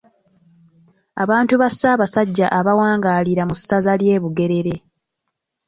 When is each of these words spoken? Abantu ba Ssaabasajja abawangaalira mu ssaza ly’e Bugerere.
Abantu 1.23 1.53
ba 1.61 1.69
Ssaabasajja 1.73 2.45
abawangaalira 2.59 3.43
mu 3.49 3.55
ssaza 3.59 3.93
ly’e 4.01 4.17
Bugerere. 4.23 4.73